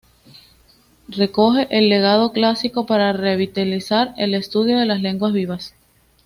[1.09, 5.75] Recoge el legado clásico para revitalizar el estudio de las lenguas vivas.